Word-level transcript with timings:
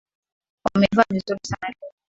Wamevaa 0.65 1.05
vizuri 1.13 1.39
sana 1.47 1.67
leo 1.79 1.91